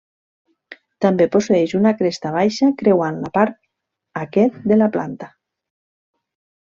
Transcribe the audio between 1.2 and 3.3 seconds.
posseeix una cresta baixa creuant